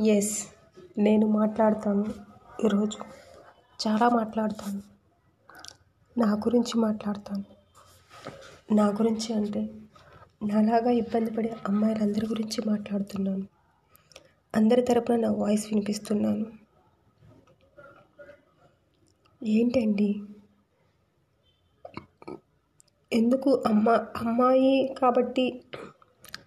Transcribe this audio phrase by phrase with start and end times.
[0.00, 0.46] Yes
[0.98, 2.04] నేను మాట్లాడతాను
[2.64, 2.98] ఈరోజు.
[3.86, 4.82] చాలా మాట్లాడతాను.
[6.20, 7.44] నా గురించి మాట్లాడతాను.
[8.74, 9.60] నా గురించి అంటే
[10.44, 13.46] నాలాగా ఇబ్బంది పడే అమ్మాయిలందరి గురించి మాట్లాడుతున్నాను.
[14.56, 16.46] అందరి తరపున నా వాయిస్ వినిపిస్తున్నాను.
[19.44, 20.22] ఏంటండి?
[23.12, 25.62] ఎందుకు అమ్మ అమ్మాయి కాబట్టి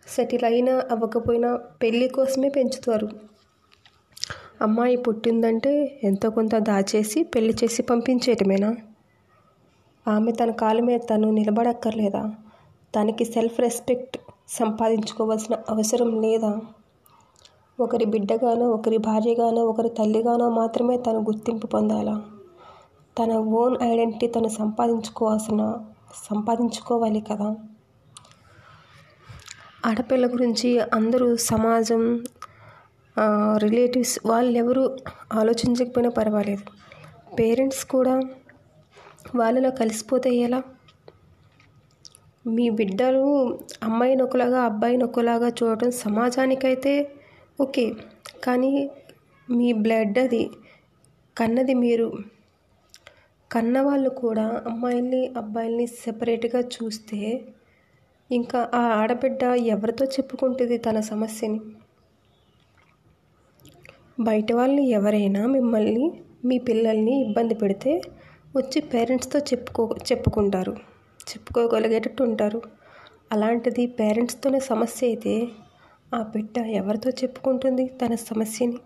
[0.07, 3.34] సెటిల్ అయినా అవ్వకపోయినా పెళ్ళి కోసమే పెంచుతారు.
[4.61, 8.75] అమ్మాయి పుట్టిందంటే ఎంతో కొంత దాచేసి పెళ్ళి చేసి పంపించేయటమేనా?
[10.07, 12.31] ఆమె తన కాళ్ళ మీద తను నిలబడక్కర్లేదా?
[12.95, 14.17] తనకి సెల్ఫ్ రెస్పెక్ట్
[14.49, 16.59] సంపాదించుకోవాల్సిన అవసరం లేదా?
[17.79, 22.25] ఒకరి బిడ్డగానో ఒకరి భార్యగానో ఒకరి తల్లిగానో మాత్రమే తను గుర్తింపు పొందాలా?
[23.19, 25.77] తన ఓన్ ఐడెంటిటీ తను సంపాదించుకోవాల్సిన
[26.29, 27.55] సంపాదించుకోవాలి కదా?
[29.85, 32.23] ఆడపిల్ల గురించి అందరూ సమాజం
[33.57, 34.97] రిలేటివ్స్ వాళ్ళు ఎవరు
[35.33, 36.63] ఆలోచించకపోయినా పర్వాలేదు.
[37.39, 38.19] పేరెంట్స్ కూడా
[39.35, 40.63] వాళ్ళలో కలిసిపోతే ఎలా?
[42.47, 43.23] మీ బిడ్డలు
[43.83, 46.93] అమ్మాయిని ఒకలాగా అబ్బాయిని ఒకలాగా చూడటం సమాజానికైతే
[47.61, 47.93] ఓకే.
[48.43, 48.89] కానీ
[49.49, 50.49] మీ బ్లడ్ అది
[51.37, 52.07] కన్నది మీరు.
[53.51, 57.19] కన్నవాళ్ళు కూడా అమ్మాయిల్ని అబ్బాయిల్ని సెపరేట్గా చూస్తే
[58.31, 61.59] ఇంకా ఆ ఆడబిడ్డ ఎవరితో చెప్పుకుంటుంది తన సమస్యని?
[64.19, 68.01] బయట వాళ్ళని ఎవరైనా మిమ్మల్ని మీ పిల్లల్ని ఇబ్బంది పెడితే
[68.55, 70.71] వచ్చి పేరెంట్స్తో చెప్పుకో చెప్పుకుంటారు.
[71.29, 72.61] చెప్పుకోగలిగేటట్టు ఉంటారు.
[73.31, 75.47] అలాంటిది పేరెంట్స్తోనే సమస్య అయితే
[76.13, 78.77] ఆ బిడ్డ ఎవరితో చెప్పుకుంటుంది తన సమస్యని?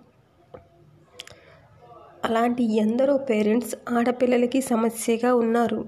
[2.25, 5.85] అలాంటి ఎందరో పేరెంట్స్ ఆడపిల్లలకి సమస్యగా ఉన్నారు.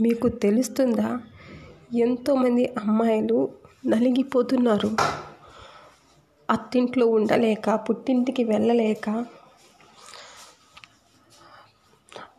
[0.00, 1.20] మీకు తెలుస్తుందా?
[1.96, 3.48] ఎంతోమంది అమ్మాయిలు
[3.86, 4.90] నలిగిపోతున్నారు.
[6.48, 9.06] అత్తింట్లో ఉండలేక పుట్టింటికి వెళ్ళలేక.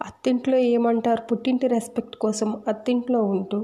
[0.01, 1.21] అత్తింట్లో ఏమంటారు?
[1.21, 3.59] పుట్టింటి రెస్పెక్ట్ కోసం అత్తింట్లో ఉంటూ.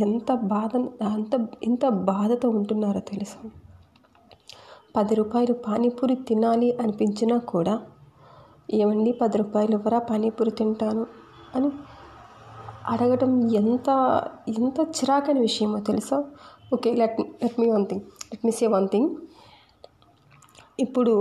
[0.00, 0.72] ఎంత బాధ
[1.06, 1.32] అంత
[1.64, 3.40] ఎంత బాధతో ఉంటున్నారో తెలుసా?
[4.96, 7.74] పది రూపాయలు పానీపూరి తినాలి అనిపించినా కూడా
[8.74, 9.98] ఏమండి పది రూపాయలు ఇవ్వరా?
[10.10, 11.04] పానీపూరి తింటాను
[11.54, 11.70] అని
[12.86, 13.88] అడగటం ఎంత
[14.58, 16.18] ఎంత చిరాకైన విషయమో తెలుసా?
[16.74, 19.10] Okay let let me one thing let me say one thing
[20.84, 21.14] ఇప్పుడు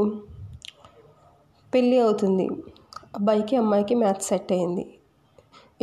[1.74, 2.46] పెళ్ళి అవుతుంది.
[3.18, 4.84] అబ్బాయికి అమ్మాయికి మ్యాథ్స్ సెట్ అయింది.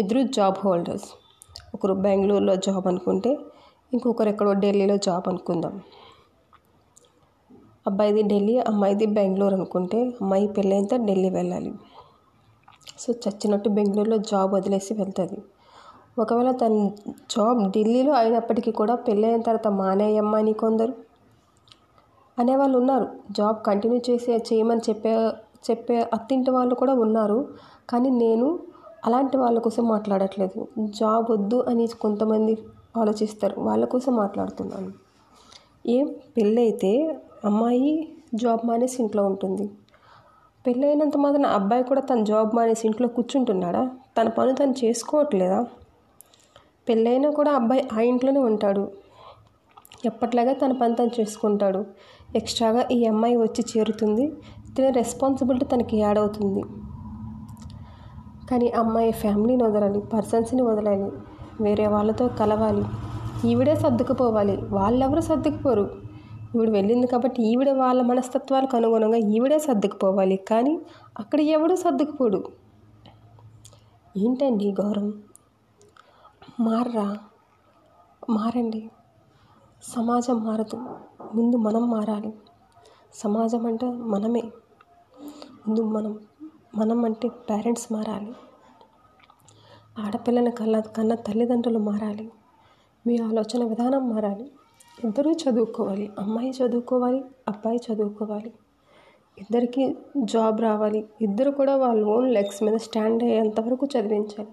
[0.01, 1.09] ఇద్దరు జాబ్ హోల్డర్స్
[1.75, 3.33] ఒకరు బెంగళూరులో జాబ్ అనుకుంటే
[3.93, 5.75] ఇంకొకరు ఎక్కడో ఢిల్లీలో జాబ్ అనుకుందాం.
[7.91, 11.73] అబ్బాయిది ఢిల్లీ అమ్మాయిది బెంగళూరు అనుకుంటే అమ్మాయి పెళ్ళైతే ఢిల్లీ వెళ్ళాలి.
[13.03, 15.39] సో చచ్చినట్టు బెంగళూరులో జాబ్ వదిలేసి వెళ్తుంది.
[16.19, 16.91] ఒకవేళ తన
[17.31, 20.93] జాబ్ ఢిల్లీలో అయినప్పటికీ కూడా పెళ్ళైన తర్వాత మానేయమ్మా అని కొందరు
[22.39, 23.07] అనేవాళ్ళు ఉన్నారు.
[23.31, 25.13] జాబ్ కంటిన్యూ చేసి చేయమని చెప్పే
[25.71, 27.49] చెప్పే అత్తింటి వాళ్ళు కూడా ఉన్నారు.
[27.91, 28.59] కానీ నేను
[29.07, 30.69] అలాంటి వాళ్ళ కోసం మాట్లాడట్లేదు.
[30.79, 32.59] జాబ్ వద్దు అని కొంతమంది
[32.97, 33.61] ఆలోచిస్తారు.
[33.61, 34.93] వాళ్ళ కోసం మాట్లాడుతున్నాను.
[35.87, 39.71] ఏం పెళ్ళైతే అమ్మాయి జాబ్ మానేసి ఇంట్లో ఉంటుంది.
[40.67, 43.91] పెళ్ళైనంత మాత్రం అబ్బాయి కూడా తన జాబ్ మానేసి ఇంట్లో కూర్చుంటున్నాడా?
[44.19, 45.67] తన పని తను చేసుకోవట్లేదా?
[46.89, 48.91] పెళ్ళైనా కూడా అబ్బాయి ఆ ఇంట్లోనే ఉంటాడు.
[50.05, 51.85] ఎప్పట్లాగా తన పని తను చేసుకుంటాడు.
[52.37, 54.33] ఎక్స్ట్రాగా ఈ అమ్మాయి వచ్చి చేరుతుంది.
[54.77, 56.63] తినే రెస్పాన్సిబిలిటీ తనకి యాడ్ అవుతుంది.
[58.51, 61.11] కానీ అమ్మాయి ఫ్యామిలీని వదలాలి పర్సన్స్ని వదలాలి
[61.61, 62.85] వేరే వాళ్ళతో కలవాలి.
[63.51, 64.57] ఈవిడే సర్దుకుపోవాలి.
[64.57, 65.91] వాళ్ళెవరు సర్దుకుపోరు.
[66.57, 70.37] ఈవిడ వెళ్ళింది కాబట్టి ఈవిడ వాళ్ళ మనస్తత్వాలకు అనుగుణంగా ఈవిడే సర్దుకుపోవాలి.
[70.37, 70.79] కానీ
[71.19, 72.45] అక్కడ ఎవడూ సర్దుకుపోడు.
[74.17, 75.13] ఏంటండి గౌరవం
[76.61, 77.19] మారరా
[78.31, 78.91] మారండి.
[79.83, 80.77] సమాజం మారదు.
[81.35, 82.35] ముందు మనం మారాలి.
[83.15, 84.43] సమాజం అంటే మనమే.
[85.69, 86.19] ముందు మనం
[86.75, 88.33] మనం అంటే పేరెంట్స్ మారాలి.
[89.99, 92.33] ఆడపిల్లని కళ్ళ కన్న తల్లిదండ్రులు మారాలి.
[93.07, 94.53] మీ ఆలోచన విధానం మారాలి.
[95.05, 96.13] ఇద్దరూ చదువుకోవాలి.
[96.19, 98.53] అమ్మాయి చదువుకోవాలి అబ్బాయి చదువుకోవాలి.
[99.39, 101.09] ఇద్దరికి జాబ్ రావాలి.
[101.21, 104.49] ఇద్దరు కూడా వాళ్ళ ఓన్ లెగ్స్ మీద స్టాండ్ అయ్యేంత వరకు చదివించాలి.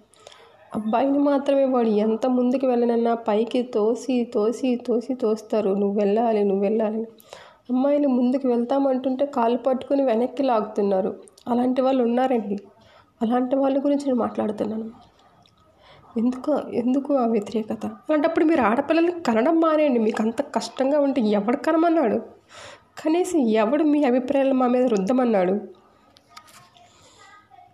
[0.76, 5.70] అబ్బాయిని మాత్రమే వాడు ఎంత ముందుకు వెళ్ళనన్నా పైకి తోసి తోసి తోసి తోస్తారు.
[5.70, 7.08] నువ్వు వెళ్ళాలి నువ్వు వెళ్ళాలి
[7.72, 11.16] అమ్మాయిలు ముందుకు వెళ్తామంటుంటే కాలు పట్టుకుని వెనక్కి లాగుతున్నారు.
[11.48, 12.58] అలాంటి వాళ్ళు ఉన్నారండి.
[13.22, 14.92] అలాంటి వాళ్ళ గురించి నేను మాట్లాడుతున్నాను.
[16.20, 17.86] ఎందుకు ఎందుకు ఆ వ్యతిరేకత?
[17.86, 20.00] అలాంటప్పుడు మీరు ఆడపిల్లల్ని కనడం మానేయండి.
[20.00, 22.18] మీకు అంత కష్టంగా ఉంటే ఎవడు కనమన్నాడు?
[23.06, 25.85] కనీసం ఎవడు మీ అభిప్రాయాలు మా మీద రుద్దమన్నాడు?